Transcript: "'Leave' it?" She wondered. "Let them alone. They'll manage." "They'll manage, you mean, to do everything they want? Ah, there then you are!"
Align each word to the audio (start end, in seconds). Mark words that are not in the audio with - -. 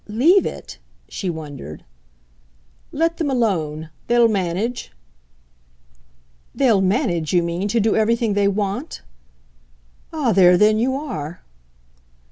"'Leave' 0.07 0.47
it?" 0.47 0.79
She 1.17 1.29
wondered. 1.29 1.85
"Let 2.91 3.17
them 3.17 3.29
alone. 3.29 3.91
They'll 4.07 4.27
manage." 4.27 4.91
"They'll 6.55 6.81
manage, 6.81 7.33
you 7.33 7.43
mean, 7.43 7.67
to 7.67 7.79
do 7.79 7.95
everything 7.95 8.33
they 8.33 8.47
want? 8.47 9.03
Ah, 10.11 10.31
there 10.33 10.57
then 10.57 10.79
you 10.79 10.95
are!" 10.95 11.43